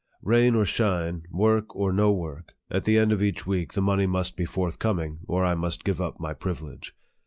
[0.23, 4.07] Rain or shine, work or no work, at the end of each week the money
[4.07, 6.95] must be forthcoming, or I must give up my privilege.